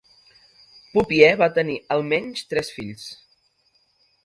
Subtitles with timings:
[0.95, 3.07] Pupiè va tenir almenys tres fills.